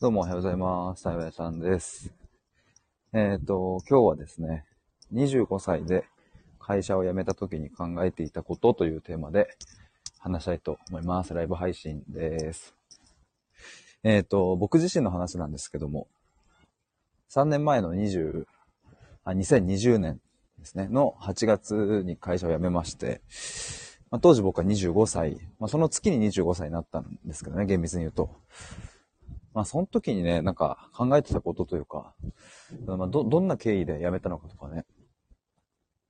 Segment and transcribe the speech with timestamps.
[0.00, 1.02] どうもおはようございます。
[1.02, 2.14] さよやさんです。
[3.12, 4.64] えっ、と、今日はですね、
[5.12, 6.04] 25歳で
[6.60, 9.48] 会社を辞めた時に考えていたことというテーマで
[10.20, 11.34] 話したいと思います。
[11.34, 12.76] ライブ配信です。
[14.04, 16.06] えっ、と、僕自身の話なんですけども、
[17.30, 18.44] 3年前の20、
[19.24, 20.20] あ、2020年
[20.60, 23.20] ですね、の8月に会社を辞めまして、
[24.12, 28.30] まあ、当時僕は25歳、まあ、その月に25歳になったんですけどね、厳密に言うと。
[29.54, 32.14] まあ、その時にね、なんか考えてたことというか、
[32.86, 34.84] まあ、ど、どんな経緯で辞めたのかとかね。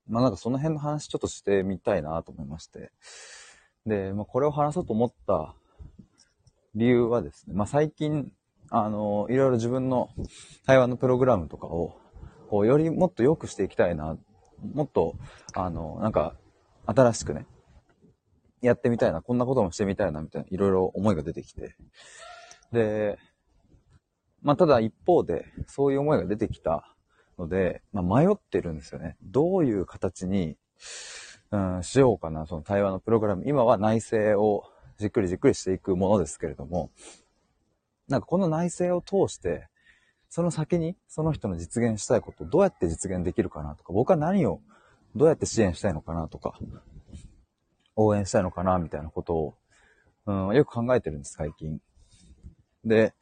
[0.09, 2.91] まあ、なんかその辺の話ちょっとしてみたいなと思いまして。
[3.87, 5.55] で、まあ、これを話そうと思った
[6.75, 8.33] 理由はですね、まあ、最近、
[8.71, 10.11] あの、いろいろ自分の
[10.67, 11.99] 対話のプログラムとかを、
[12.51, 14.19] こう、よりもっと良くしていきたいな、
[14.75, 15.15] もっと、
[15.55, 16.35] あの、なんか、
[16.87, 17.47] 新しくね、
[18.61, 21.77] やってみたいな、こんなこともしてみたいな、みたいな、いろいろ思いが出てきて。
[22.73, 23.19] で、
[24.49, 26.97] まあ、ただ一方で、そういう思いが出てきた
[27.39, 29.19] ので、まあ、迷ってるんですよね。
[29.23, 30.57] どういう形に、
[31.51, 33.43] うん、しようかな、その対話のプログラム。
[33.47, 34.65] 今は内政を
[34.97, 36.91] じっくりじっくりしていくものですけれども、
[38.09, 39.69] なんかこの内政を通して、
[40.31, 44.63] その先にその人の実現したいことをどうやって実現できるかなとか、僕は何を
[45.15, 46.59] どうやって支援したいのかなとか、
[47.97, 49.55] 応援したいのかなみたいなことを、
[50.25, 51.83] うん、よく考えてるんです、最近。
[52.83, 53.13] で、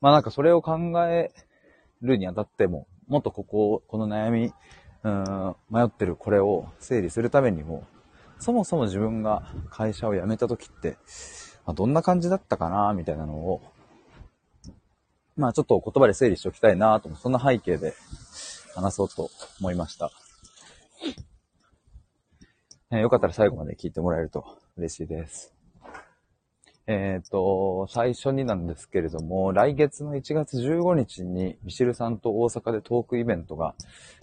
[0.00, 1.32] まあなんかそれを考え
[2.02, 4.52] るにあたっても、もっとここ、この悩み、
[5.02, 7.86] うん、迷ってるこれを整理するためにも、
[8.38, 10.96] そもそも自分が会社を辞めた時って、
[11.66, 13.62] まあ、どんな感じだったかな、みたいなのを、
[15.36, 17.94] まあちょっと言葉で整理しておきたいなと、そんな背景で
[18.74, 20.10] 話そうと思いました。
[22.92, 24.44] えーよかったら最後まで聞いてもらえると
[24.76, 25.59] 嬉しいです。
[26.86, 33.74] えっ、と、最初になんですけれども、来月の1月15日に、ミシルさんと大阪でトークイベントが、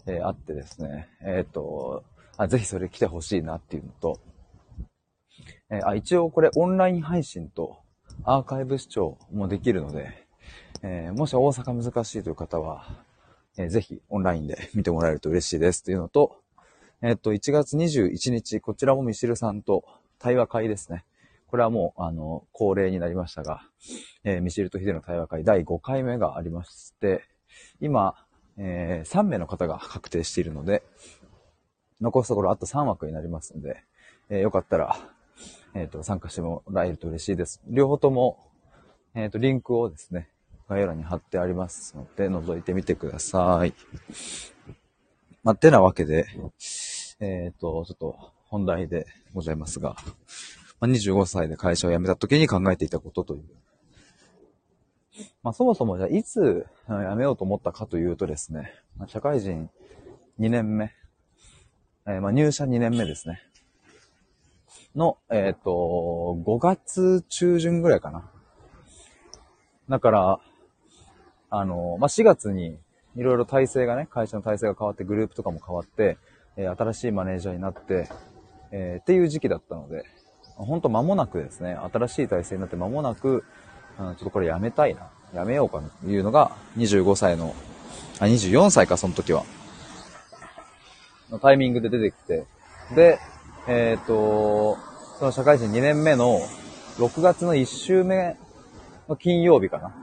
[0.05, 2.03] えーあってですね、えっ、と
[2.37, 4.19] あ、ぜひそれ来てほしいなっていうのと、
[5.69, 7.77] えあ、一応これオンライン配信と
[8.23, 10.27] アーカイブ視聴もできるので、
[10.83, 12.87] えもし大阪難しいという方は、
[13.57, 16.39] えぜひオンラインで見てもらえると嬉しいですというのと、
[17.01, 19.83] えっ、と、1月21日、こちらもミシルさんと
[20.19, 21.05] 対話会ですね。
[21.47, 23.61] これはもう、あの、恒例になりましたが、
[24.23, 27.23] えーミシルとヒデの対話会第5回目がありまして、
[27.79, 28.15] 今、
[28.57, 30.83] えー3名の方が確定しているので、
[32.01, 33.83] 残すところあと3枠になりますので、
[34.29, 34.97] えーよかったら、
[35.73, 37.61] えっ、と、参加してもらえると嬉しいです。
[37.67, 38.39] 両方とも、
[39.15, 40.29] えっ、と、リンクをですね、
[40.67, 43.73] 概要欄に貼ってありますので、覗いてみてください。
[45.43, 46.25] まあ、てなわけで、
[47.19, 48.17] えっ、と、ちょっと
[48.49, 49.95] 本題でございますが、
[50.79, 53.43] まあ、25歳で会社を辞めた時に考えていたことという。
[55.41, 59.69] まあ、そもそもじゃあいつ辞めようと思ったかというとですね、まあ社会人
[60.39, 60.93] 2年目、
[62.05, 63.41] えーまあ、入社2年目ですね。
[64.95, 68.29] の、えっ、と、5月中旬ぐらいかな。
[69.89, 70.39] だから、
[71.49, 72.77] あの、まあ、4月に
[73.15, 76.17] いろいろ体制がね、会社の体制が変わって、グループとかも変わって、
[76.55, 78.09] えー新しいマネージャーになって、
[78.71, 80.03] えーっていう時期だったので、
[80.57, 83.43] ほんと間もなくですね、新しい体制になって間もなく、
[83.99, 87.55] うんちょっとこれやめたいな、やめようかなというのが、25歳の、
[88.19, 89.43] あ、24歳か、その時は。
[91.29, 92.45] のタイミングで出てきて、
[92.95, 93.19] で、
[93.67, 94.77] えっ、と、
[95.19, 96.39] その社会人2年目の
[96.97, 98.37] 6月の1週目
[99.09, 99.93] の金曜日かな。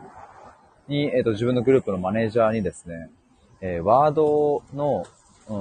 [0.86, 3.10] に、えっ、と、自分のグループのマネージャーにですね、
[3.60, 5.06] えーワードの、
[5.48, 5.54] う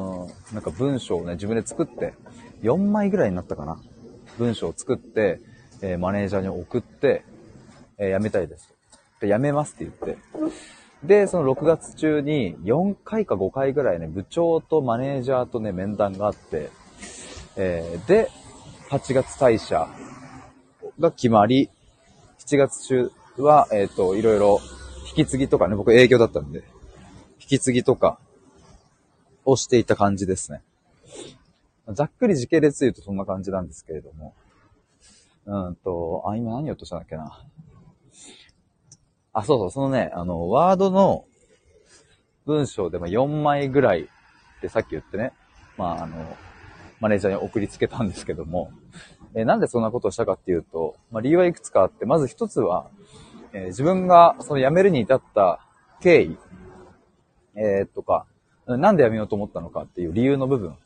[0.53, 2.13] ん、なんか文章をね、自分で作って、
[2.61, 3.79] 4枚ぐらいになったかな。
[4.37, 5.39] 文章を作って、
[5.81, 7.23] えーマネージャーに送って、
[7.97, 8.73] えー辞めたいです。
[9.19, 10.17] で、辞めますって言って。
[11.03, 16.69] で、その6月中に4回か5回ぐらいね、部長とマネージャーとね、面談があって、
[17.55, 18.29] えーで、
[18.89, 19.87] 8月退社
[20.99, 21.69] が決まり、
[22.39, 24.59] 7月中は、えっ、と、いろいろ
[25.09, 26.63] 引き継ぎとかね、僕営業だったんで、
[27.39, 28.19] 引き継ぎとか
[29.45, 30.61] をしていた感じですね。
[31.89, 34.33] ざっくり時系列で言うとそんな感じなんですけれども。
[35.45, 37.45] うんと、あ、今何言おうとしたんだっけな。
[39.33, 41.25] あ、そうそう、そのね、あの、ワードの
[42.45, 44.05] 文章でま4枚ぐらいっ
[44.61, 45.33] てさっき言ってね、
[45.77, 46.37] まああの、
[47.01, 48.71] マネージャーに送りつけたんですけども、
[49.35, 52.89] えなんでそんなことをしたかっていうと、まあ理由はいくつかあって、まず一つは、
[53.51, 55.59] えー自分がその辞めるに至った
[56.01, 56.37] 経緯、
[57.55, 58.25] えーとか、
[58.65, 60.77] なんで辞めようと思ったのかっていう理由の部分。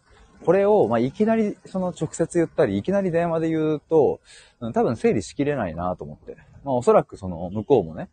[0.47, 4.21] これを、まあ、いきなり、その直接言ったり、いきなり電話で言うと、
[4.61, 6.37] うん多分整理しきれないなと思って。
[6.63, 8.07] まあ、おそらくその、向こうもね、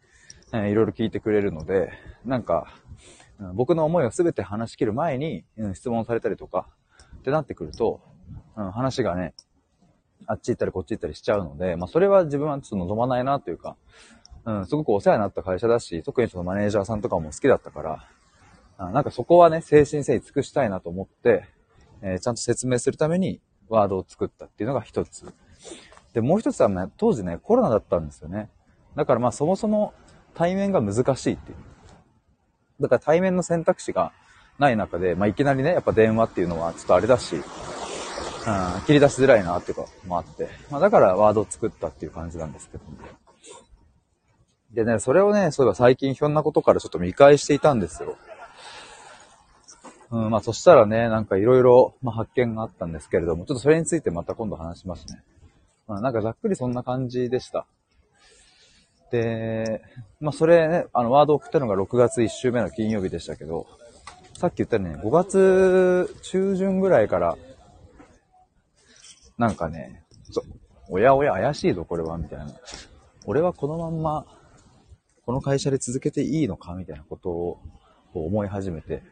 [0.52, 1.92] えー、いろいろ聞いてくれるので、
[2.24, 2.74] なんか、
[3.38, 6.66] うん、僕の思いを全て話し切る前に、うん、質問されたりとか、
[7.18, 8.00] ってなってくると、
[8.56, 9.32] うん、話がね、
[10.26, 13.76] あっち行ったりこっち行ったりしちゃうので、まあそれは自分はちょっと望まないなというか、
[14.44, 18.08] うん、すごくお世話になった会社だし、特にそのマネージャーさんとかも好きだったから、
[18.76, 21.44] あなんかそこはね、精神性に尽くしたいなと思って、
[22.06, 25.24] えー、ちゃんと説明するためにワードを作ったっていうのが一つ。
[26.12, 28.50] で、もう一つはね、当時ね、コロナだったんですよね。
[28.94, 29.94] だからまあそもそも
[30.34, 31.56] 対面が難しいっていう。
[32.82, 34.12] だから対面の選択肢が
[34.58, 37.42] ない中で、まあいきなりね、やっぱ電話っていうのはちょっとあれだし、うん、
[38.86, 42.98] 切り出しづらいなっていうかもあって、まあだからワードを作ったっていう感じなんですけども。
[44.72, 48.18] でね、それをね、そういえば最近ひょんなことからちょっと見返していたんですよ。
[50.10, 55.22] うん、まあそしたらね、なんかいろいろ、発見があったんですけれども、ちょっとそれについてまた今度話しますね。
[55.86, 57.66] まあなんかざっくりそんな感じでした。
[59.10, 59.82] で、
[60.20, 63.66] まあそれね、あのワード送ったのが6月1週目の金曜日でしたけど、
[64.36, 67.36] さっき言ったようにね、5月中旬ぐらいから、
[69.38, 70.04] なんかね、
[70.88, 72.46] おやおや怪しいぞこれは、みたいな。
[73.26, 74.26] 俺はこのまんま
[75.24, 77.58] この会社で続けていいのかみたいなことを
[78.12, 79.02] 思い始めて。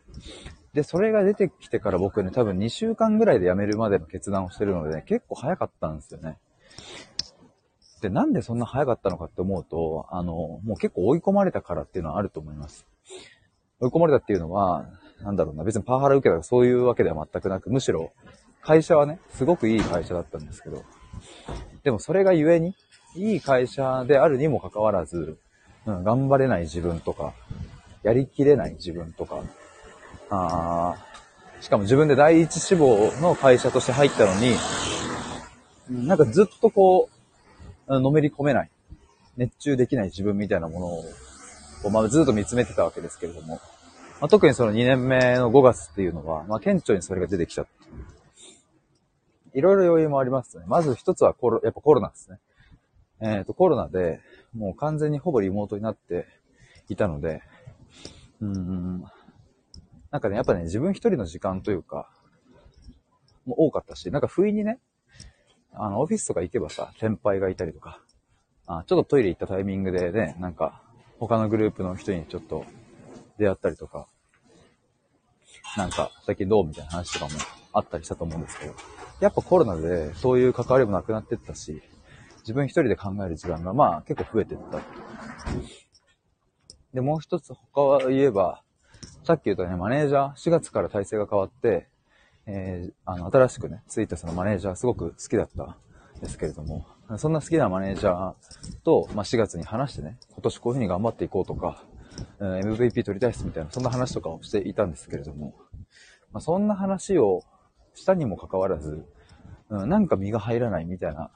[0.75, 6.39] で、それが出てきてから僕ね、多分2週間ぐらいで辞めるまでの決断をしてるので、ね、結構早かったんですよね。
[8.01, 12.87] で、なんでそんな早かったのかって思うと、あの、もう結構追い込まれたからっていうのはあると思います。
[13.81, 14.87] 追い込まれたっていうのは、
[15.21, 18.13] なんだろうな、別にパワハラ受けたらそういうわけでは全くなく、むしろ、
[18.63, 20.85] 会社はね、すごくいい会社だったんですけど、
[21.85, 22.75] でもそれがゆえに、
[23.15, 25.39] いい会社であるにもかかわらず、
[25.85, 27.35] うん、頑張れない自分とか、
[28.03, 29.43] やりきれない自分とか、
[30.35, 30.97] あ
[31.61, 34.57] しかも自分で第一志望の会社として入ったのに、
[36.07, 37.11] なんかずっとこ
[37.87, 38.71] う、のめり込めない、
[39.37, 43.61] 熱中できない自分みたいなものを、まあ、ずっと見つめてたわけですけれども、
[44.21, 49.59] まあ、特にその2年目の5月っていうのは、まあ、顕著にそれが出てきちゃった。
[49.59, 50.65] いろいろ要因もありますね。
[50.67, 52.39] まず一つはコロ、やっぱコロナですね。
[53.21, 54.21] えっ、ー、と、コロナで、
[54.57, 56.27] もう完全にほぼリモートになって
[56.89, 57.43] いたので、
[58.41, 59.05] うん、
[60.13, 62.09] なんかね、やっぱね、自分一人の時間というか、
[63.47, 64.79] もう多かったし、なんか不意にね、
[65.73, 67.99] あの、オフィスとか行けばさ、先輩がいたりとか、
[68.67, 70.83] あちょっとトイレ行ったタイミングでね、なんか、
[71.19, 72.67] 他のグループの人にちょっと
[73.39, 74.07] 出会ったりとか、
[75.79, 77.31] なんか、最近どうみたいな話とかも
[77.73, 78.75] あったりしたと思うんですけど、
[79.21, 81.81] やっぱコロナでそういう関わりもなくなってったし、
[82.41, 84.81] 自分一人で考える時間が、まあ結構増えてった。
[86.93, 88.63] で、もう一つ他は言えば、
[89.25, 91.87] さっき言ったね、マネージャー、4月から体制が変わって、
[92.47, 96.87] えー、あの、新しくね、ついたそのマネージャーすごく好きだったんですけれども、
[97.19, 98.35] そんな好きなマネージャー
[98.83, 101.85] と、まあ、4月に話してね、今年こういう風に頑張っていこうとか、
[102.41, 105.55] えー、MVP 取りたいっすみたいな、そんな話とかをしていたんですけれども、
[106.33, 107.45] まあ、そんな話を
[107.95, 109.07] したにもかかわらず、
[109.69, 111.31] うん、なんか身が入らないみたいな。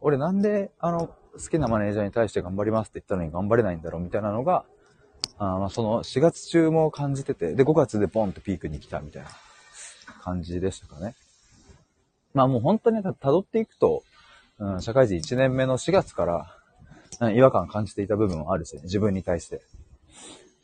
[0.00, 4.64] 俺なんで、あの、好きなマネージャーに対して頑張りますって言ったのに頑張れないんだろうみたいなのが、
[5.42, 9.30] あまあその4月中も感じてて、で5月でポンとピークに来たみたいな
[10.22, 11.14] 感じでしたかね。
[12.34, 14.04] まあもう本当に辿っていくと、
[14.58, 16.26] うん、社会人1年目の4月か
[17.18, 19.62] ら、違和感感じていた部分もあるし、ね自分に対して。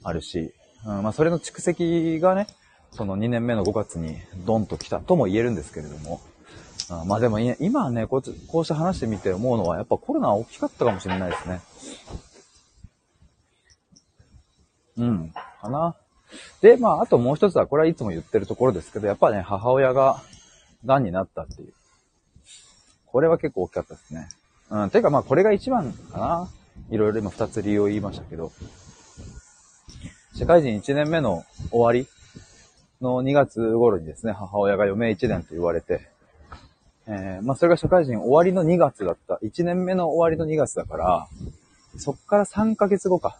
[0.02, 0.52] あるし、
[0.84, 2.46] うん、まあそれの蓄積がね、
[2.92, 6.20] その2年目の5月にドンと来たとも言えるんですけれども、
[6.90, 11.62] あまあでも今ねこう、こうして話してみて思うのは、やっぱコロナは大きかったかもしれないですね。
[14.98, 15.96] うん、かな。
[16.60, 20.22] で、まあ、あともう一つは、これはいつも言ってるところですけど、やっぱね、母親が
[20.84, 21.72] 癌になったっていう。
[23.06, 24.28] これは結構大きかったですね。
[24.70, 26.50] うん、てかまあ、これが一番かな。
[26.90, 28.52] いろいろ今二つ理由を言いましたけど。
[30.34, 32.06] 社会人1年目の終わり
[33.00, 36.08] の2月頃にですね、母親が余命1年と言われて、
[37.06, 39.38] えー、まあ、それが社会人終わりの2月だった。
[39.42, 41.28] 1年目の終わりの2月だから、
[41.96, 43.38] そっから3ヶ月後か。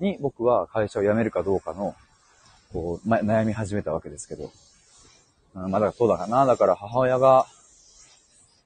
[0.00, 1.94] に僕は会社を辞めるかどうかの、
[2.72, 4.50] こう、ま、悩み始めたわけですけど。
[5.54, 6.46] うん、まあ、だからそうだかな。
[6.46, 7.46] だから母親が、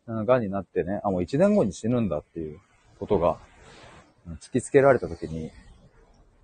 [0.07, 2.59] うん、癌になってね、あ、もう1年後に死ぬんだっていう
[2.99, 3.37] ことが、
[4.41, 5.51] 突きつけられた時に、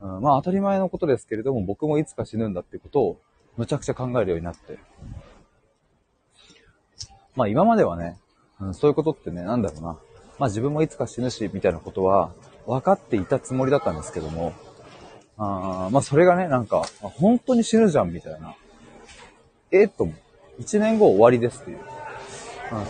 [0.00, 3.20] うん、まあ当たり前のことですけれども、僕もいつか死ぬんだっていうことを、
[3.56, 4.78] むちゃくちゃ考えるようになって。
[7.34, 8.18] まあ今まではね、
[8.60, 9.98] うん、そういうことってね、なんだろうな。
[10.38, 12.32] まあ自分もいつか死ぬし、みたいなことは
[12.66, 14.52] 分かっていたつもりだったんですけども、
[15.38, 18.54] あまあそれがね、なんか、本当に死ぬじゃん、みたいな。
[19.70, 20.08] えっと、
[20.60, 21.78] 1年後終わりですっていう。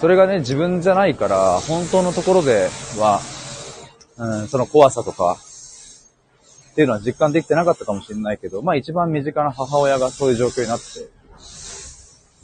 [0.00, 3.20] それがね、自分じゃないから、本当のところでは、
[4.16, 5.36] うん、その怖さとか、
[6.72, 11.08] っていうのは実感できてなかったかもしれないけど、まあ一番身近な母親がそういう状況になって、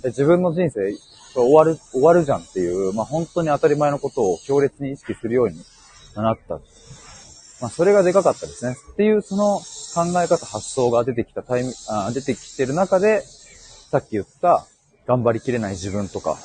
[0.08, 0.92] 自分の人生
[1.34, 5.56] 終わる、終わるじゃんっていう、まあ本当に当たり前のことを強烈に意識するように
[6.16, 6.60] なった。
[7.64, 8.76] まあそれがでかかったですね。
[8.92, 9.58] っていうその
[9.94, 14.66] 考え方、発想が出てきたタイム、あ出てきてる中で、さっき言った
[15.06, 16.36] 頑張りきれない自分とか、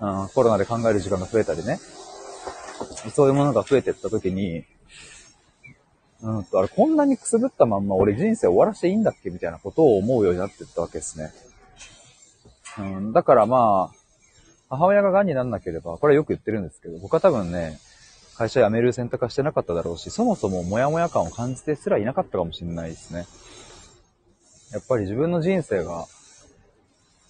[0.00, 1.78] うん、コロナで考える時間が増えたりね、
[3.14, 4.64] そういうものが増えてった時に、
[6.22, 11.34] うんと、あれ、こんなにくすぶったまんま俺人生終わらせていいんだっけみたいなことを思うようになってったわけですね。
[12.78, 13.96] うん、だからまあ、
[14.70, 17.78] 母親が癌になんなければ、これはよく言ってるんですけど、僕は多分ね、
[18.36, 23.26] 会社辞める選択はしてなかっただろうし、そもそもモヤモヤ感を感じてすらいなかったかもしれないですね。
[24.72, 26.06] やっぱり自分の人生が、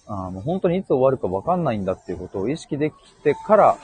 [0.06, 3.78] あもう本当にいつ終わるかわかんないんだっていうことを意識できてから、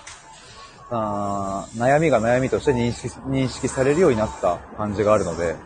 [0.90, 5.56] あ悩みが悩みとして認識認識されるようになった感じがあるので、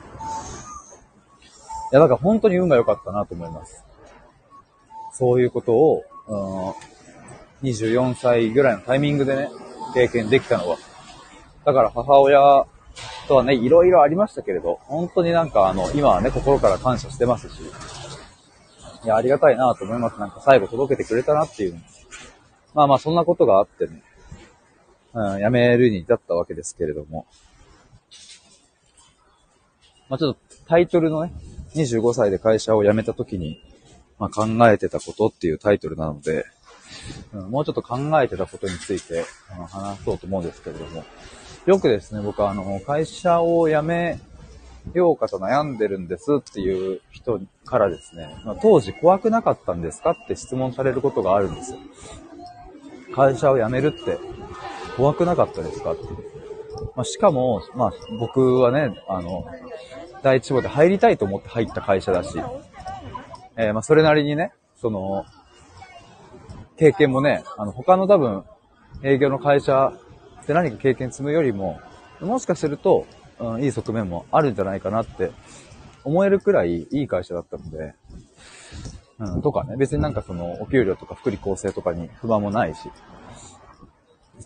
[1.92, 3.84] いや、だから本当に運が良かったなと思います。
[5.12, 6.02] そういうことを、
[7.62, 9.50] うん、24歳ぐらいのタイミングでね、
[9.94, 10.78] 経験できたのは。
[11.64, 12.66] だから母親
[13.26, 17.60] とはね、いろいろありましたけれど、本当になんかあの、今はね、心から感謝してますし、
[19.04, 20.18] いや、ありがたいなと思います。
[20.18, 21.80] なんか最後届けてくれたなっていう。
[22.74, 24.02] まあまあ、そんなことがあってね、
[25.14, 27.26] うん、辞めるに至ったわけですけれども。
[30.08, 31.32] まあちょっとタイトルのね、
[31.74, 33.60] 25歳で会社を辞めた時に、
[34.18, 36.44] まあ、考えてたことっていうタイトルなので、
[37.32, 39.24] うん、もうちょっと考えてたことについて、
[39.58, 41.04] うん、話そうと思うんですけれども、
[41.66, 44.20] よくですね、僕はあの、会社を辞め
[44.92, 51.78] ようかと悩んでるんですっていう人からですね、当時怖くなかったんですかって質問されることがあるんですよ。
[53.14, 54.18] 会社を辞めるって
[54.98, 56.02] 怖くなかったですかって。
[56.94, 59.46] まあ、しかも、まあ、僕はね、あの、
[60.22, 62.38] 第一志望で入りたいと思って入った会社だし、
[63.56, 65.24] えー、まあ、それなりにね、その、
[66.76, 68.44] 経験もね、あの、他の多分、
[69.02, 69.92] 営業の会社
[70.46, 71.80] で何か経験積むよりも、
[72.20, 73.06] もしかすると、
[73.38, 75.30] うん、いい側面もあるんじゃないかなって
[76.04, 77.94] 思えるくらいいい会社だったので、
[79.18, 82.90] うん、とかね、別になんかその、お給料とか福利厚生とかに不満もないし、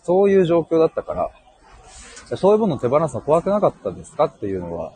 [0.03, 4.93] そういう状況だったから、そういうものを手放すの怖くなかったですかっていうのは、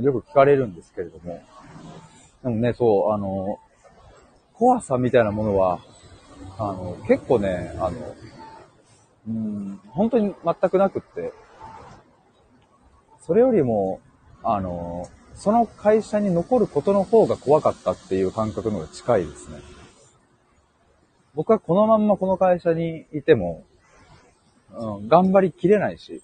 [0.00, 1.42] よく聞かれるんですけれども。
[2.42, 3.58] でもね、そう、あの、
[4.54, 5.80] 怖さみたいなものは、
[6.58, 8.14] あの、結構ね、あの、
[9.28, 11.32] うん、本当に全くなくって、
[13.20, 14.00] それよりも、
[14.42, 19.58] あの、その会社に残ることの方が怖かったっていう感覚の方が近いですね。
[21.34, 23.64] 僕はこのまんまこの会社にいても、
[24.74, 26.22] うん、頑張りきれないし、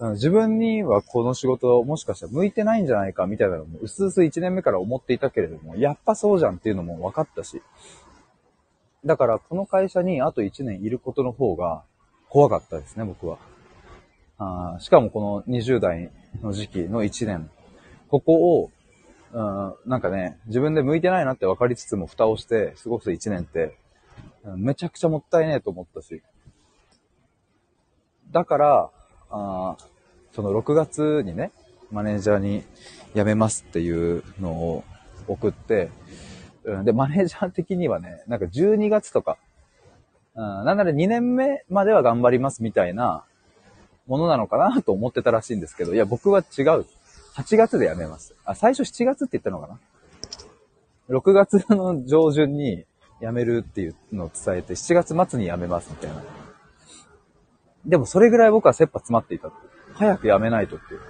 [0.00, 7.60] 自分にはこの仕事もしかしたら向いてないんじゃないかみたいなのも、うすうす1年目から思っていたけれども、やっぱそうじゃんっていうのも分かったし、
[9.04, 11.82] だからこの会社にあと1年いることの方が
[12.28, 13.38] 怖かったですね、僕は。
[14.38, 16.10] あしかもこの20代
[16.42, 17.50] の時期の1年、
[18.08, 18.70] ここを、
[19.32, 23.76] うん、なんかね、自分で向いてないなって分かりつつも蓋をして過ごす1年って、
[24.56, 26.22] めちゃくちゃもったいねえと思ったし、
[28.30, 28.90] だから、
[29.30, 29.76] あ
[30.32, 31.52] その6月にね、
[31.90, 32.64] マネージャーに
[33.14, 34.84] 辞めますっていうのを
[35.26, 35.90] 送って、
[36.64, 39.38] うん、で、マネージャー的にはね、なんか12月とか、
[40.34, 43.24] うん、なんなら2年目までは頑張りますみたいな
[44.06, 46.86] ものなのかなと思ってたらしいんですけど、いや、僕は違う。
[47.36, 48.34] 8月で辞めます。
[48.44, 49.78] あ、最初7月って言ったのかな
[51.16, 52.84] ?6 月の上旬に
[53.20, 56.22] 辞めるっていうのを伝えて、7月末に辞めますみたいな。
[57.86, 59.50] でもそれぐらい僕は切羽詰まっていた。
[59.94, 61.00] 早くやめないとっていう。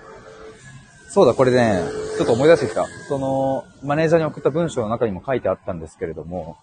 [1.12, 1.82] そうだ、これね、
[2.16, 2.86] ちょっと思い出してきた。
[3.08, 6.56] その、マネージャーに送った文章の中にも書いてあったんですけれども、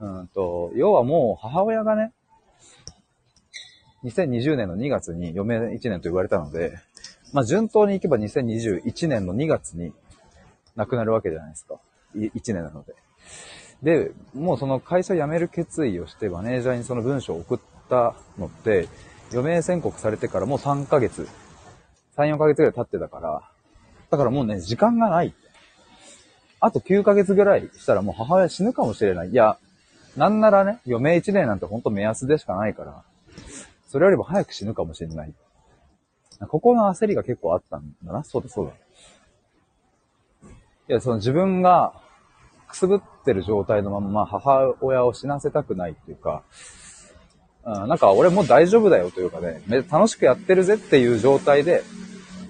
[0.00, 2.14] うんと、要はもう母親がね、
[4.04, 6.78] 2020年の2月に余命1年と言われたので、
[7.34, 9.92] まあ順当に行けば2021年の2月に
[10.74, 11.74] 亡くなるわけじゃないですか。
[12.14, 12.94] 1年なので。
[13.82, 17.58] で、もうその会社辞める決意をしてマネージャーにその文章を送っ
[17.90, 18.88] たのって、
[19.32, 21.28] 余命宣告されてからもう3ヶ月、
[22.16, 23.50] 3、4ヶ月ぐらい経ってたから、
[24.16, 25.34] だからもうね、時間がない。
[26.58, 29.28] あと9ヶ月ぐらいしたらもう母親死ぬかもしれない。
[29.28, 29.58] いや、
[30.16, 33.02] なんならね、余命1年なんてほんと目安でしかないから、
[33.88, 35.34] それよりも早く死ぬかもしれない。
[36.48, 38.24] ここの焦りが結構あったんだな。
[38.24, 38.72] そうだそうだ。
[40.88, 41.92] いや、その自分が
[42.68, 46.42] くすぶってる状態のまま母親を死なせたくないっていうか、
[47.66, 51.82] うん、なんか俺もう大丈夫だよというかね、楽しくやってるぜっていう状態で、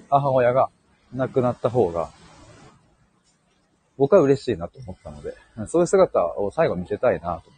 [0.09, 0.69] 母親が
[1.13, 2.11] なくなった方が、
[3.97, 5.33] 僕は嬉しいなと思ったので、
[5.67, 7.51] そういう姿を最後見せたいなと。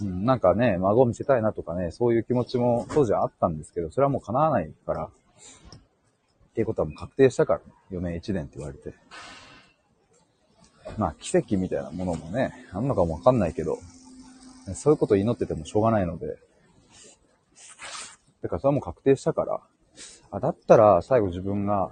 [0.00, 5.10] うん、なんかね、孫を見せたいなとかね、そういう気持ちも当時はあったんですけど、それはもう叶わないから、っ
[6.54, 8.94] ていうことはもう確定したから、ね、余命1年って言われて。
[10.96, 13.78] まあ、奇跡みたいなものもね、あんのかもわかんないけど、
[14.74, 16.38] そういうことを祈っててもしょうがないので、
[18.42, 19.60] だからそれはもう確定したから、
[20.30, 21.90] あ、だったら最後自分が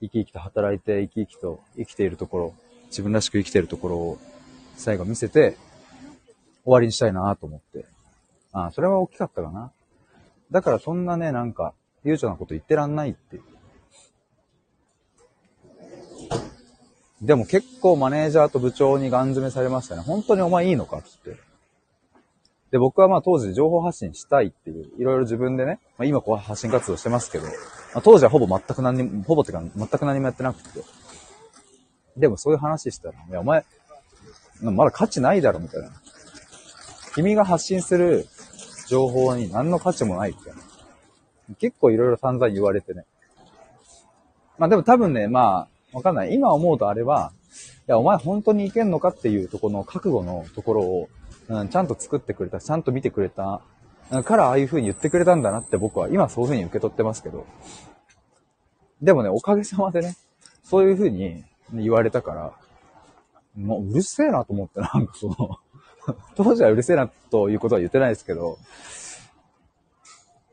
[0.00, 2.54] 生き生きと働いて生き生きと生きているところ、
[2.88, 4.18] 自分らしく生きているところを
[4.76, 5.56] 最後見せて
[6.64, 7.86] 終わりにしたいなと思って。
[8.52, 9.72] あそれは大きかったかな。
[10.50, 11.72] だからそんなね、なんか、
[12.04, 13.40] 悠長なこと言ってらんないって。
[17.22, 20.02] でも結構マネージャーと部長にガン詰めされましたね。
[20.02, 21.51] 本当にお前いいのかつって。
[22.72, 27.50] で、僕はまあ当時情報発信したいっていう、いろいろ自分でね、まあ、今こう発信活動してますけど、ま
[27.96, 30.82] あ、当時はほぼ全く何も、ほぼってか全く何もやってなくて。
[32.16, 33.64] でもそういう話したら、いやお前、
[34.62, 35.90] まだ価値ないだろみたいな。
[37.14, 38.26] 君が発信する
[38.88, 40.60] 情報に何の価値もないみたいな。
[41.58, 43.04] 結構いろいろ散々言われてね。
[44.58, 46.32] まあでも多分ね、まあ、わかんない。
[46.32, 47.32] 今思うとあれは、
[47.88, 51.08] いや、お前本当にいけんのかっていうとこの覚悟のところを、
[51.48, 53.62] うん、ちゃんと作ってくれた、ちゃんと見てくれた、
[54.24, 57.46] からああいう風に言ってくれたんだなって僕は今そういう風に受け取ってますけど。
[59.00, 60.16] でもね、おかげさまでね、
[60.62, 62.52] そういう風に言われたから、
[63.56, 65.58] もううるせえなと思って、なんかその
[66.36, 68.58] 当時はうるせえなということは言ってないですけど、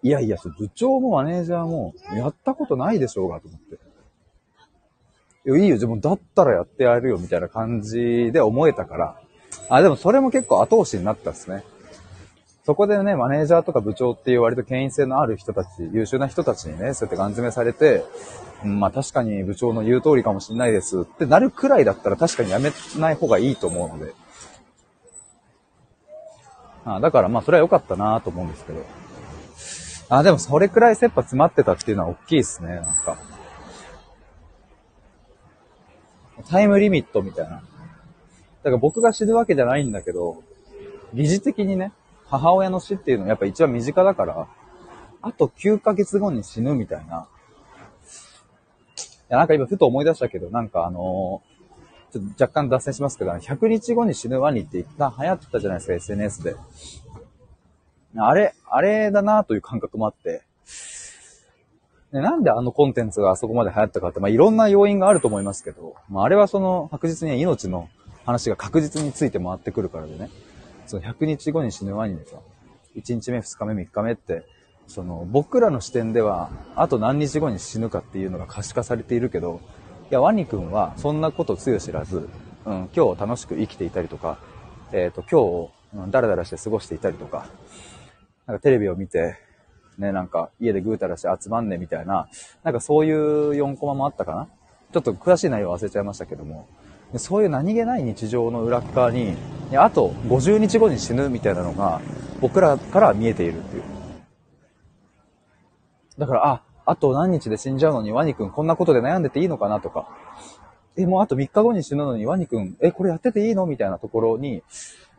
[0.01, 3.75] いやいや、部長もマネージャーもやったことないでしょうがと思って。
[5.46, 9.22] いや、いいよ、自分だったらやってやるよ、みたいな感じで思えたから。
[9.69, 11.63] あ、でもそれも結構後押しになったっすね。
[12.65, 18.03] そこでね、マネージャーとか部長っていう割と権威性のある人たち、優秀な人たちにね、そうやってガン詰めされて、
[18.63, 24.13] うん、まあ確かに部長の言う通りかもしれないですってなるくらいだったら確かにやめない方がいいと思うので。
[26.86, 28.86] あだからまあそれは良かったなと思うんですけど。
[30.10, 33.17] あ、でもそれくらい切羽詰まってたっていうのは大きいですね、なんか。
[36.49, 37.62] タイムリミットみたいな。
[38.63, 40.43] だから僕が死ぬわけじゃないんだけど、
[41.13, 41.91] 疑似的にね、
[42.28, 44.48] 母親の死っていうのはやっぱ一番身近だから、
[45.22, 47.28] あと9ヶ月後に死ぬみたいな。
[48.95, 51.41] いや、なんか今ふと思い出したけど、なんかあの
[52.12, 56.56] ちょっと若干脱線しますけど、100日後に死ぬワニって一旦流行ってたじゃないですか、SNS で。
[58.17, 60.43] あれ、あれだなという感覚もあって。
[62.12, 67.88] でなんであのコンテンツがあそこまで流行ったかって、まあ、いろんな要因があると思いますけど、まあ、あれはその確実に命の
[68.30, 70.30] 話が確実について回ってくるからでね。
[70.86, 72.38] その100日後に死ぬワニでさ、
[72.96, 74.44] 1日目、2日目、3日目って、
[74.88, 79.62] その僕らの視点では、あと何日後に死ぬかっていうのが可視化されているけど、
[80.12, 82.30] いや、ワニ君はそんなことつゆ知らず、
[82.65, 84.38] うん、今日楽しく生きていたりとか、
[84.92, 87.48] えっ、ー、と、今日を、うん、ダラダラして過ごしていたりとか、
[88.46, 89.38] なんかテレビを見て、
[90.00, 92.28] ね、なんか家でぐうたらして集まんねみたいな、
[92.63, 94.48] なんかそういう4コマもあったかな
[94.92, 96.68] ちょっと詳しい内容忘れちゃいましたけども、
[97.17, 99.36] そういう何気ない日常の裏側に、
[99.74, 102.02] あと50日後に死ぬみたいなのが
[102.39, 103.84] 僕らから見えているっていう。
[106.17, 110.10] だから、あ、あと何日で死んじゃうのにワニ君こんなことで悩んでていいのかなとか、
[110.98, 114.63] え、もうあと3日後に死ぬのにワニ君、え、これやってていいのみたいなところに、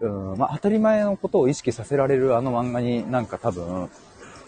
[0.00, 3.88] うん、まあ、当たり前のことを意識させられるあの漫画になんか多分、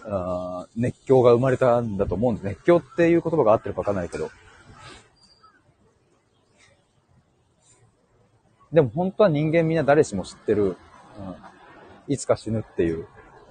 [0.04, 2.44] あ熱狂が生まれたんだと思うんです。
[2.44, 4.30] 熱狂っていう言葉が合ってるかわかんないけど。
[8.72, 10.76] でも本当は人間みんな誰しも知ってる、うん、
[12.08, 13.06] いつか死ぬっていう、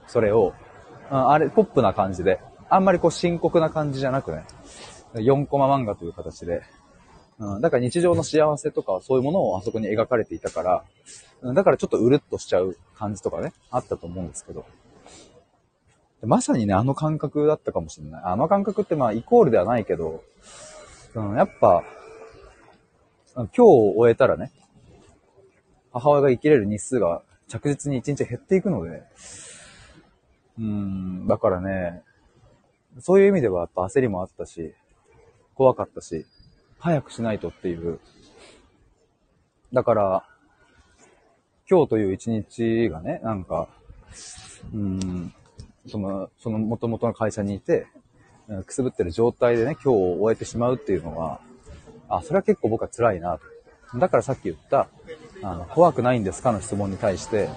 [0.08, 0.54] それを、
[1.12, 4.46] うん、あれ、ポップな感じで、あんまりこう深刻な感じじゃなくね、
[5.14, 6.64] 4コマ漫画という形で、
[7.38, 10.84] うん、だから日常の幸せとかそういうものをあそこに描かれていたから、
[11.42, 14.66] うん、だからちょっとうるっとしちゃう感じとかね、あったと思うんですけど。
[16.24, 18.22] まさにね、あの感覚だったかもしれない。
[18.26, 20.24] あの感覚ってまあイコールではないけど、
[21.16, 21.84] うん、やっぱ、
[23.36, 24.52] 今日を終えたらね、
[25.94, 29.04] 母親が生きれる日数が着実に一日減っていくので、
[30.60, 32.02] うん、だからね、
[33.00, 34.74] そういう意味ではやっぱ焦りもあったし、
[35.56, 36.26] 怖かったし、
[36.80, 38.00] 早くしないとっていう。
[39.74, 40.26] だから、
[41.70, 43.70] 今日という一日がね、なんか、
[44.74, 45.34] うん、
[45.88, 47.88] その、その元々の会社にいて、
[48.66, 51.40] くすぶってる状態でね、今日を終えてしまうっていうのは、
[52.10, 53.40] あ、それは結構僕は辛いな
[53.94, 53.98] と。
[53.98, 54.90] だからさっき言った、
[55.44, 57.50] あの、怖くないんですかの質問に対して、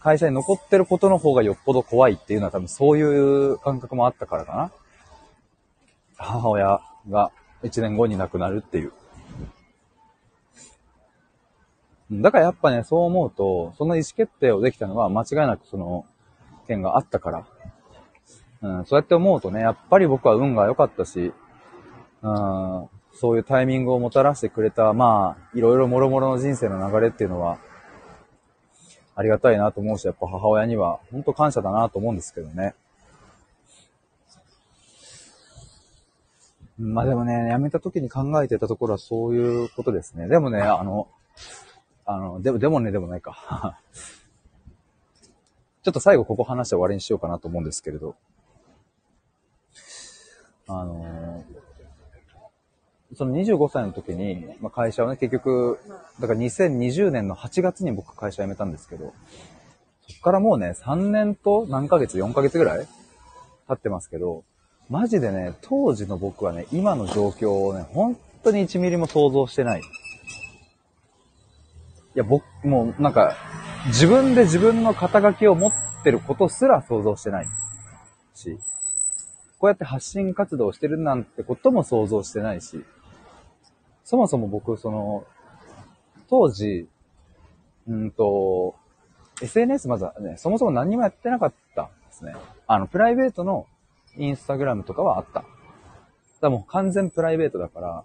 [0.00, 4.72] 会社に残ってることの方がよっぽど怖いっていうのは多分そういう感覚もあったからかな。
[6.16, 7.30] 母親が
[7.62, 8.92] 1年後に亡くなるっていう。
[12.10, 16.06] だからやっぱね、そう思うと、その意思決定をできたのは間違いなくその
[16.68, 17.46] 件があったから。
[18.62, 21.32] うん、そうやって思うとね、やっぱり僕は運が良かったし、
[22.22, 27.58] うん、そういうタイミングをもたらしてくれた、まあ、いろいろ諸々の人生の流れっていうのは、
[29.14, 32.74] ありがたいなと思うし、やっぱ母親には本当感謝だなと思うんですけどね。
[36.78, 40.28] まあでもね、辞めた時に考えてたところはそういうことですね。
[40.28, 41.08] でもね、あの、
[42.04, 43.78] あの、でも、でもね、でもないか。
[45.82, 48.16] ちょっと最後ここ話して終わりにしようかなと思うんですけれど。
[50.68, 51.44] あの
[53.16, 55.78] その25歳の時に、まあ、会社をね、結局、
[56.20, 59.14] だから2020年の8月に僕会社辞めたんですけど、
[60.08, 62.86] そっからもうね、3年と何ヶ月、4ヶ月ぐらい
[63.68, 64.44] 経ってますけど、
[64.90, 69.80] マジでね、当時の僕はね、今の状況をね、本当に1ミリも想像してない。
[69.80, 69.82] い
[72.14, 73.34] や、僕、もうなんか、
[73.86, 75.72] 自分で自分の肩書きを持っ
[76.04, 77.46] てることすら想像してない
[78.34, 78.58] し、
[79.58, 82.84] こうやって発信活動してるなんてことも想像してないし、
[84.06, 85.24] そもそも僕、その、
[86.30, 86.88] 当時、
[87.88, 88.76] うんと、
[89.42, 92.36] SNS まずはね、そもそも何もやってなかったんですね。
[92.68, 93.66] あの、プライベートの
[94.16, 95.44] インスタグラムとかはあった。
[96.40, 98.04] だもう完全プライベートだから、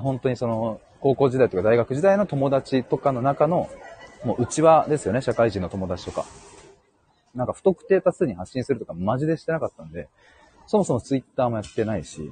[0.00, 3.70] 本当にその、高校時代とか大学時代の友達とかの中の、
[4.24, 6.24] もう内輪ですよね、社会人の友達とか。
[7.36, 10.08] なんか不特定多数に発信するとかマジでしてなかったんで、
[10.66, 12.28] そもそもツイッターもやってないし、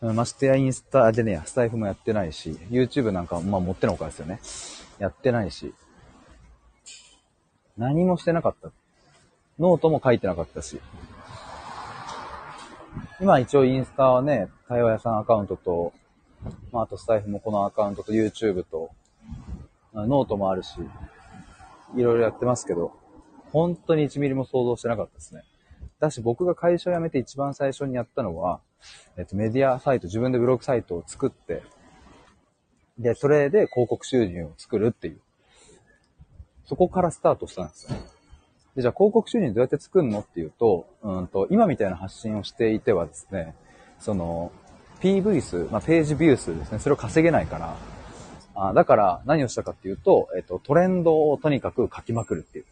[0.00, 4.40] ましてやインスタでね、スタイフもやってないし、YouTube なんかまあ持ってのほかですよね。
[4.98, 5.74] やってないし、
[7.76, 8.70] 何もしてなかった。
[9.58, 10.80] ノートも書いてなかったし。
[13.20, 15.92] 今一応インスタはね、対話屋さんアカウントと、
[16.72, 18.90] まあ、あとスタエフもこのアカウントと YouTube と、
[19.94, 20.78] ノートもあるし、
[21.96, 22.92] いろいろやってますけど、
[23.52, 25.44] 本当に1ミリも想像してなかったですね。
[26.00, 28.60] だし僕が会社を辞めて一番最初にやったのは、
[29.16, 31.62] えっと、メディアサイト、自分でブログサイトを作って、
[32.98, 35.20] で、それで広告収入を作るっていう。
[36.64, 37.96] そこからスタートしたんですよ。
[38.74, 43.54] で、じゃあ広告収入どうやって作るのっていうと、うんと、今みたいな発信をしていてはですね、
[44.00, 44.52] その、
[45.00, 47.76] PV 数、まあ、ページビュー数ですね、それを稼げないから、
[48.54, 52.64] あだから何をしたかっていうと、えっと、トレンドをとにかく書きまくるっていう。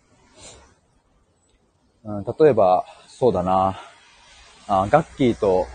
[2.04, 3.80] うん、例えば、そうだな。
[4.66, 5.66] あガッキーと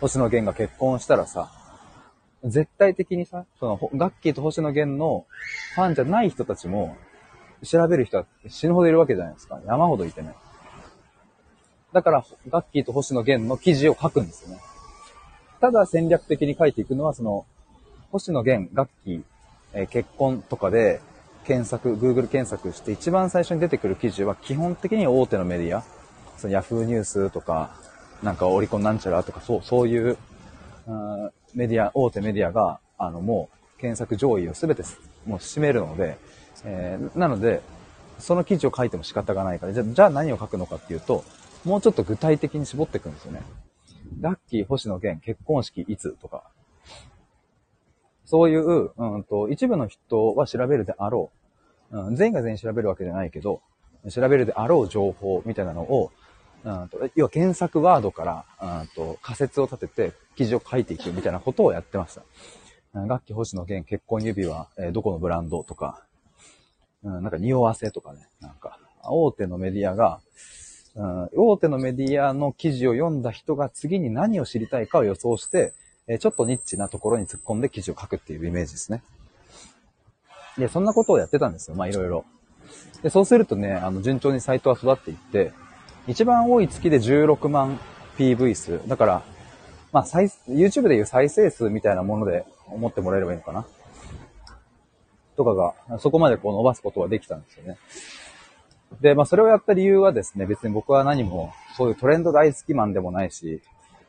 [0.00, 1.50] 星野源が結婚したらさ、
[2.44, 5.26] 絶対的にさ、その、ガッキーと星野源の
[5.74, 6.96] ファンじゃない人たちも、
[7.64, 9.60] 調べる人は死ぬほどいるわけじゃないですか。
[9.66, 10.34] 山ほどいてね。
[11.92, 14.60] だから、ガッキーと星野源の記事を書くんですよね。
[15.60, 17.46] ただ戦略的に書いていくのは、その、
[18.12, 19.22] 星野源、ガッキー、
[19.72, 21.00] えー、結婚とかで
[21.48, 25.82] 検索、Google 検索して一番最初に出てくる記事は基本的に大手のメディア、
[26.36, 27.70] その Yahoo ニュースとか、
[28.22, 30.18] なんかオリコンなんちゃらとか、そう、そういう、
[30.86, 34.82] うメディア、大手メディアが、あの、もう検索上位を全て
[35.24, 36.18] もう占めるので、
[36.64, 37.62] えー、なので、
[38.18, 41.24] その記事を書いても仕方がないから、じゃじゃあ何を書くのかっていうと、
[41.64, 43.42] もうちょっと具体的に絞っていくんですよね。
[44.20, 46.44] ラッキー星野源結婚式いつとか。
[48.26, 51.37] そういう、うんと、一部の人は調べるであろう。
[51.90, 53.60] うん、全員が全員調べるわけじゃないけど、
[54.10, 56.10] 調べるであろう情報みたいなのを、
[56.64, 58.24] うんと、要は検索ワードか
[58.60, 62.22] ら、うんと、仮説を立てて記事を書いていくみたいなことをやってました。
[62.94, 66.02] 楽器星野源結婚指輪、えー、どこのブランドとか、
[67.04, 70.20] うん、なんか匂わせとかね、なんか、大手のメディアが、
[70.94, 75.74] うん、大手のメディアの記事を読んだ人が次に何を知りたいかを予想して、
[76.08, 79.02] えー、ちょっとニッチなところに突っ込んで記事を書くっていうイメージですね。
[80.58, 81.76] で、そんなことをやってたんですよ。
[81.76, 82.24] まあいろいろ。
[83.02, 85.52] で、そうするとね、あの、順調にサイトは育っていって、
[86.06, 87.78] 一番多い月で16万
[88.16, 88.80] PV 数。
[88.88, 89.22] だから、
[89.92, 93.66] まあ、YouTube でいう再生数みたいなもので思ってもらえればいいのかな。
[95.36, 97.78] とかが、そこまでこう伸ばすことはできたんですよね。
[99.00, 103.60] で、まあそれをやった理由はですね、別に僕は何も、そういうトレンド大好きマンでもないし、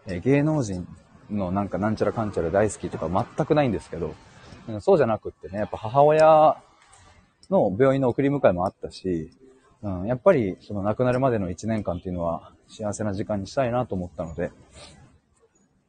[0.08, 0.88] え芸能人
[1.30, 4.16] のなんかなんちゃらかんちゃら大好きとか全くないんですけど、
[4.82, 6.58] そうじゃなくってね、やっぱ母親
[7.50, 9.32] の病院の送り迎えもあったし、
[9.82, 14.52] うん、やっぱりその亡くなるまでの1年間っていうのは幸せな時間にしたいなと思ったので、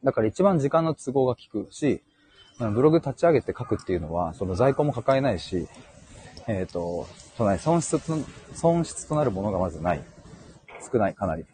[0.03, 2.01] だから一番時間の都合が効くし、
[2.57, 5.67] ブログ立ち上げて書くっていうのは、その在庫も抱えないし、
[6.47, 7.07] えっ、ー、と、
[7.37, 8.17] その損失と、
[8.53, 10.03] 損失となるものがまずない。
[10.91, 11.45] 少ない、かなり。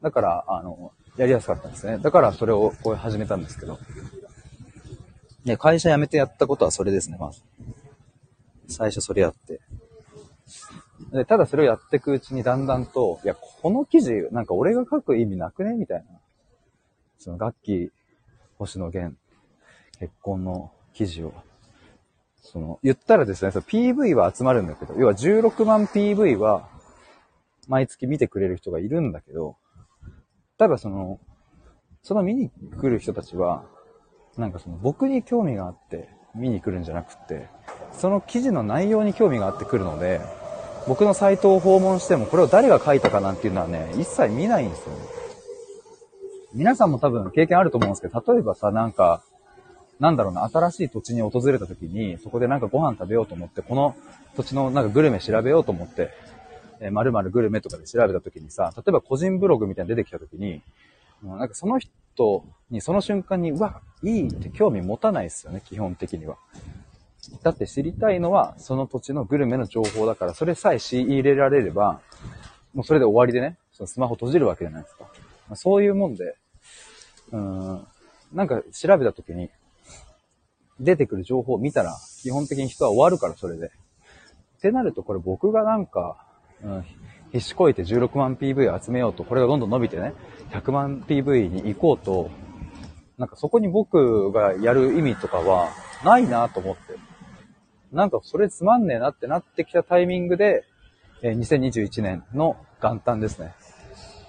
[0.00, 1.98] だから、あの、やりやすかったんですね。
[1.98, 3.78] だからそれをこう始めたんですけど。
[5.44, 7.42] で、会社辞めてやったことはそれですね、まず。
[8.68, 9.60] 最初それやって。
[11.12, 16.04] で、ただそれをやっていくうちにだんだんと、いや、この記事、なんか俺が書く意味なくねみたいな。
[17.18, 17.90] その楽器、
[18.58, 19.16] 星野源、
[19.98, 21.34] 結婚の記事を。
[22.40, 26.68] その、言ったらですね、その PV は集まるんだけど、要は16万 PV は
[27.68, 29.56] 毎月見てくれる人がいるんだけど、
[30.58, 31.20] ただその、
[32.02, 33.64] その見に来る人たちは、
[34.36, 37.48] なんかその僕に興味があって見に来るんじゃなくって、
[37.92, 40.20] その記事の内容に興味があって来るので、
[40.88, 45.00] 僕のサイトを訪問してもこれを誰が書いたかなんていうのはね、一切見ないんですよね。
[46.54, 49.22] 皆さんも多分経験あると思うんですけど、例えばさ、なんか、
[50.00, 53.94] なんだろうな、新しい土地に訪れた時に、そこでなんかご飯食べようと思って、この
[54.36, 56.10] 土地のなんかグルメ調べようと思って、
[56.80, 60.60] えー、〇〇グルメとかで調べた時にさ、例えば個人ブログみたいに出てきた時に、
[61.22, 61.90] もうなんかその人
[62.70, 66.36] にその瞬間に、うわ、いいって興味持たないですよね、基本的には。
[67.42, 72.00] だって知りたいのは、その土地のグルメの情報だから、それさえ仕入れられれば、
[72.74, 75.06] もうそれで終わりでね、そのスマホ閉じるわけじゃないですか。
[75.54, 76.36] そういうもんで、
[77.30, 77.86] うん、
[78.32, 79.50] なんか調べた時に、
[80.80, 83.66] 出てくる情報を見たら、基本的に人は終わるから、それで。
[83.66, 86.16] ってなると、これ僕がなんか、
[86.62, 86.84] うん、
[87.32, 90.12] 必死こいて16万 PV 集めようと、これがどんどん伸びてね、
[90.50, 92.30] 100万 PV に行こうと、
[93.16, 95.70] なんかそこに僕がやる意味とかは
[96.04, 96.82] ないなと思って。
[97.90, 100.64] なんかそれつまんねえなってなってきたタイミングで、
[101.22, 103.54] え、2021年の元旦ですね。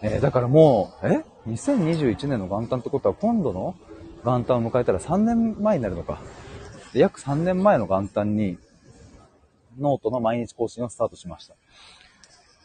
[0.02, 3.76] えー、だからもう、え ?2021 年の元旦ってことは今度の
[4.24, 6.20] 元旦を迎えたら3年前になるのか。
[6.94, 8.58] 約3年前の元旦に、
[9.80, 11.56] ノートの毎日更新をスタートしました。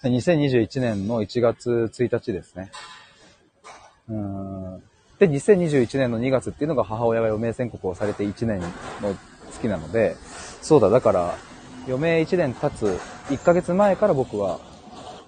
[0.05, 2.71] 2021年の1月1日ですね。
[4.09, 4.83] うん
[5.19, 9.17] で、2021年の2月っていうのが母親が余命宣告をされて1年の
[9.51, 10.15] 月なので、
[10.63, 11.35] そうだ、だから、
[11.87, 12.85] 余命1年経つ
[13.33, 14.61] 1ヶ月前から僕は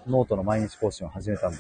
[0.07, 1.59] ノートの毎日更新を始めたんだ。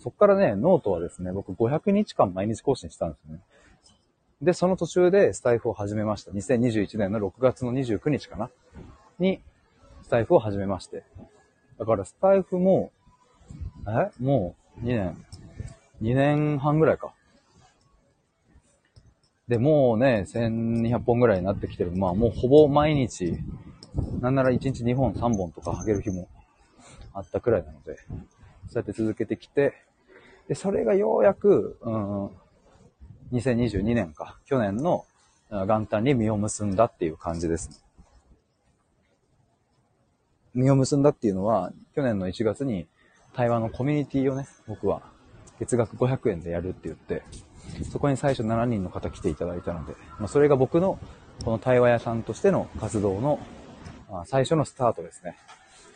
[0.00, 3.40] そっからね、ノートはですね、僕500日間毎日更新したんですよね。
[4.42, 6.32] で、その途中でスタエフを始めました。
[6.32, 8.50] 2021年の6月の29日かな
[9.18, 9.40] に、
[10.02, 11.04] スタエフを始めまして。
[11.78, 12.90] だからスタエフも、
[13.86, 14.10] え？
[14.22, 15.24] もう2年、
[16.02, 17.12] 2年半ぐらいか。
[19.48, 21.92] で、もうね、1200本ぐらいになってきてる。
[21.92, 23.38] まあもうほぼ毎日、
[24.20, 26.28] なんなら1日2本3本とかあげる日も
[27.12, 27.96] あったくらいなので、
[28.68, 29.74] そうやって続けてきて、
[30.48, 32.26] で、それがようやく、うん、
[33.32, 35.04] 2022年か、去年の
[35.50, 37.76] 元旦に実を結んだっていう感じですね。
[40.54, 42.86] 実を結んだっていうのは、去年の1月に
[43.34, 45.02] 対話のコミュニティをね、僕は
[45.60, 47.22] 月額500円でやるって言って、
[47.90, 50.98] そこに最初7人の方来ていただいたので、まあ、それが僕の
[51.44, 53.40] この対話屋さんとしての活動の、
[54.10, 55.36] まあ、最初のスタートですね。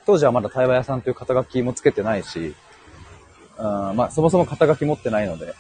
[0.07, 2.55] 当時はまだ対話屋さんという肩書きもつけてないし、
[3.59, 5.55] うんまあそもそも肩書き持ってないので、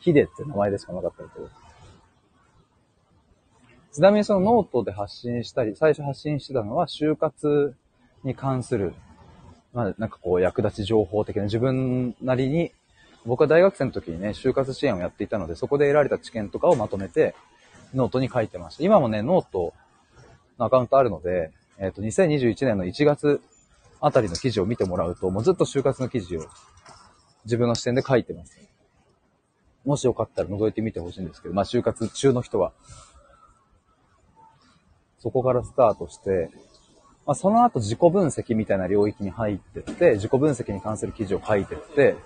[0.00, 1.48] ヒデって名前でしかなかったけど。
[3.92, 7.74] ちなみにそのノートで発信したり、最初発信してたのは就活
[8.24, 8.94] に関する、
[9.72, 12.72] まあなんかこう役立ち情報的な自分なりに、
[13.26, 17.34] 僕は大学生の時にね、就活支援をやっていたので、そこで得られた知見とかをまとめて、
[17.94, 18.84] ノートに書いてました。
[18.84, 19.72] 今もね、ノート
[20.58, 23.40] のアカウントあるので、えっ、ー、と、2021年の1月
[24.00, 26.46] あたりの記事を見てもらうと、もうずっと就活の記事を
[27.44, 28.58] 自分の視点で書いてます。
[29.84, 32.72] もしよかったら覗いてみてほしいんですけど、まあ就活中の人は、
[35.18, 36.50] そこからスタートして、
[37.28, 42.16] まあその後自己分析みたいな領域に入ってって、自己分析に関する記事を書いてって、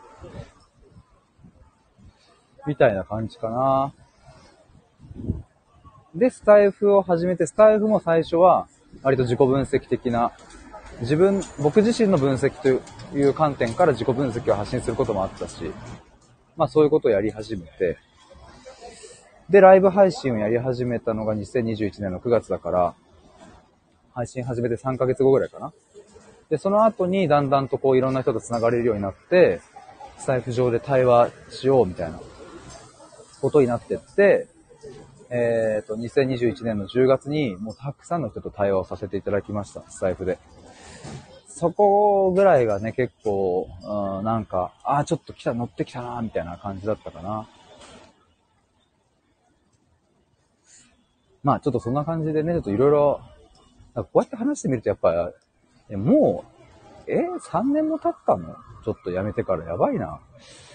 [2.69, 3.93] みたいな感じかな。
[6.15, 8.69] で、スタイフを始めて、スタイフも最初は、
[9.03, 10.31] 割と自己分析的な、
[11.01, 12.69] 自分、僕自身の分析と
[13.19, 15.73] いう観点から自己分析を発信することもあったし、
[16.57, 17.99] まあそういうことをやり始めて、
[19.51, 22.95] で、ライブ配信をやり始めたのが2021年の9月だから、
[24.15, 25.73] 配信始めて3ヶ月後ぐらいかな。
[26.51, 29.61] で、その後にだんだんとこういろんな人と繋がれるようになって、
[30.19, 32.21] スタイフ上で対話しようみたいな
[33.41, 34.47] ことになってって、
[35.31, 40.39] えっ、ー、と、2021年の10月にもうたくさんの人と対話をさせていただきました、スタイフで。
[41.49, 47.49] そこぐらいがね、結構、うん、なんか、ああ、ちょっと来た、乗ってきたな、みたいな感じだったかな。
[51.43, 53.21] まあ、ちょっとそんな感じでね、ちょっといろいろ、
[53.95, 55.33] こうやって話してみるとやっぱ、
[55.97, 56.45] も
[57.07, 58.57] うえ、3年も経ったの？
[58.85, 60.21] ちょっとやめてからやばいな。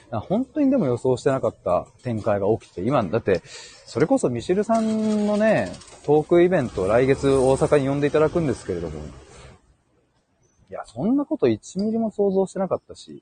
[0.10, 5.74] 本当にでも予想してなかった展開が起きて、今、だって、それこそミシルさんのね、
[6.06, 9.00] トークイベント来月大阪に呼んでいただくんですけれども、
[10.70, 13.22] いや、そんなこと1ミリも想像してなかったし、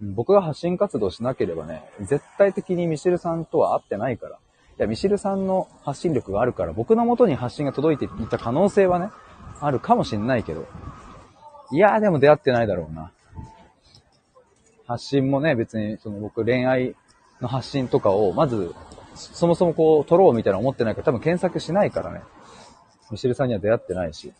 [0.00, 4.38] 僕が発信活動しなければね、絶対的にミシルさんとは会ってないから、
[4.78, 9.10] いや、ミシルさんの発信力があるから、僕の元に発信が届いていった可能性はね、
[9.60, 10.66] あるかもしんないけど、
[11.70, 13.12] いやーでも出会ってないだろうな。
[14.86, 16.94] 発信もね、別に、その僕恋愛
[17.40, 18.74] の発信とかを、まず、
[19.14, 22.22] そもそもこう、撮ろうみたいな思ってないから、多分検索しないからね。
[23.10, 24.32] ミシルさんには出会ってないし。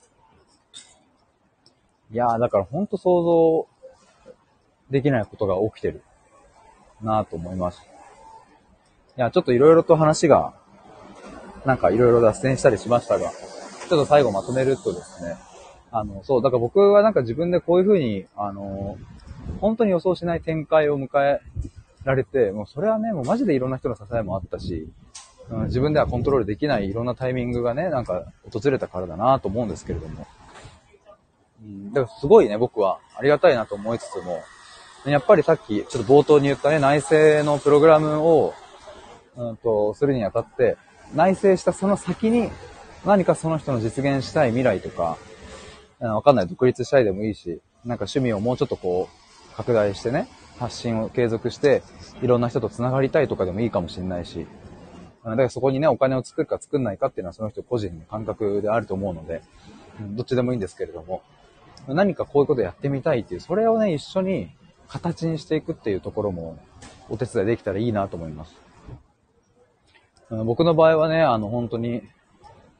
[2.10, 3.66] いやー、だからほんと想像
[4.90, 6.02] できないことが起きてる
[7.02, 7.91] なぁと思います。
[9.16, 10.54] いや、ちょっと色々と話が、
[11.66, 15.36] なんか色々脱線したりしましたが、ちょっと最後まとめるとですね、
[15.90, 18.96] あの、そう、だから僕はなんか自分でこういう風に、あの、
[19.60, 21.40] 本当に予想しない展開を迎え
[22.04, 24.88] られて、もうそれはね、もうマジでいろんな人の支えもあったし、
[25.50, 30.26] うん、自分ではコントロールできないいろんなタイミングがね、なんか訪れたからだなと思うんですけれども。
[31.62, 34.40] うん、だからすごいね、僕はありがたいなと思いつつも、
[35.04, 38.54] やっぱりさっきちょっと冒頭に言ったね、内政のプログラムを、
[39.36, 40.76] うんと、するにあたって、
[41.14, 42.50] 内政したその先に
[43.04, 45.18] 何かその人の実現したい未来とか、
[46.00, 51.82] わかんない、独立したいでもいいし、なんか趣味をもうちょっとこう、拡大してね、発信を継続して、
[52.22, 54.46] いろんな人と繋がりたいとかでもいいかもしれないし、
[55.24, 59.42] だからそこにね、お金を作るか作んないかっていうのはその人個人の感覚であると思うので、
[60.00, 61.22] どっちでもいいんですけれども、
[61.86, 64.50] 何かこういうことやってみたいっていう、それをね、一緒に
[64.88, 66.58] 形にしていくっていうところも
[67.08, 68.54] お手伝いできたらいいなと思います。
[70.44, 72.02] 僕の場合はね、あの本当に、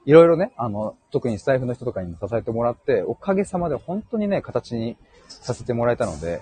[0.05, 4.97] いろいろね、あの、特にスタイフの人とかにも支えてもらって、おかげさまで本当にね、形に
[5.29, 6.41] させてもらえたので、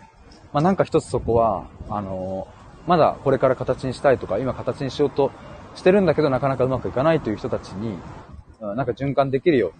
[0.52, 2.48] まあ、なんか一つそこは、あの、
[2.86, 5.32] まだこれから形にしたいとか、今形にしようと
[5.74, 7.98] してるんだけどなかなかうまくいかないという人たちに、
[8.60, 9.72] なんか循環できるよ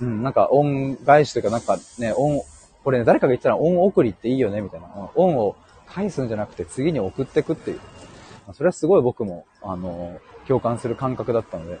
[0.00, 2.40] うに、うん、なんか恩返しというかなんかね、恩、
[2.84, 4.88] これね、誰かが言ったら恩送りっていいよね、みたいな。
[5.16, 7.80] 恩を返すんじゃなくて次に送ってくっていう。
[8.52, 11.80] それはすごい僕も、あの、共感する感覚だったので、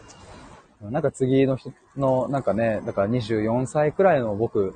[0.82, 4.74] なんか次の人の、なんかね、だから24歳くらいの僕、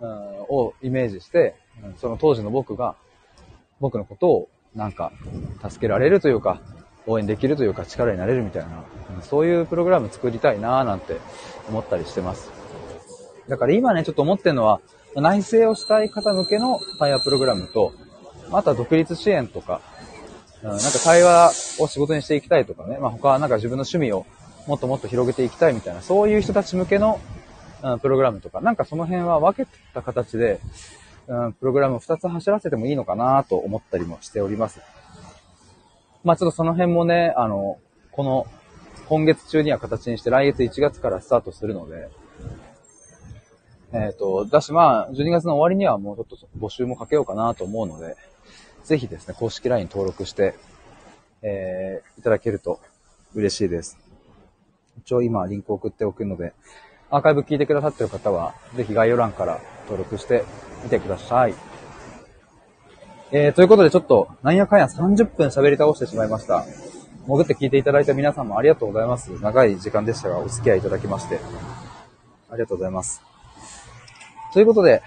[0.00, 0.08] うん、
[0.48, 1.54] をイメージして、
[1.96, 2.96] その当時の僕が、
[3.80, 5.12] 僕のことをなんか
[5.68, 6.60] 助けられるというか、
[7.06, 8.84] 応援できるというか力になれるみたいな、
[9.22, 11.18] そういうプログラム作りたいなぁなんて
[11.68, 12.50] 思ったりしてます。
[13.48, 14.80] だから今ね、ちょっと思ってるのは、
[15.16, 17.92] 内政をしたい方向けの対話プログラムと、
[18.52, 19.80] あとは独立支援とか、
[20.62, 24.26] うん、なんか対話を仕事にしていきたいとかね、まあ他はなんか自分の趣味を
[24.66, 27.20] もっともっと広げていきたいみたいな、そういう人たち向けの、
[27.82, 30.60] うん、プログラムとか、なんかその辺は分けた形で、
[31.26, 34.80] うん、プログラムを2つ走らせてもいいのかなと思ったりもしております。
[36.24, 37.78] まあちょっとその辺もね、あの、
[38.12, 38.46] この、
[39.08, 42.08] 今月中には形にして来月1月からスタートするので、
[43.92, 48.16] えっ、ー、と、だしまあ、12月の終わりにはもうちょっと募集もかけようかなと思うので、
[48.84, 50.54] ぜひですね、公式 LINE 登録して、
[51.42, 52.80] えー、いただけると
[53.34, 53.98] 嬉しいです。
[54.98, 56.52] 一応今リンク送っておくので、
[57.10, 60.44] アーカイブ聞いてくださってる方は、ぜひ概要欄から登録して
[60.82, 61.54] みてください。
[63.30, 66.64] えー、ということでちょっと、なんやかんや30分喋り倒してしまいました。
[67.26, 69.30] 潜って聞いていただいた皆さんもありがとうございます。
[69.40, 71.38] 長い時間でしたが、お付き合いいただきまして。
[72.50, 73.22] ありがとうございます。
[74.52, 75.02] ということで、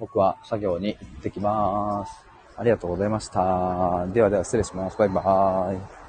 [0.00, 2.29] 僕は作業に行ってきまーす。
[2.60, 4.06] ありがとうございました。
[4.12, 4.98] ではでは失礼します。
[4.98, 5.99] バイバーイ。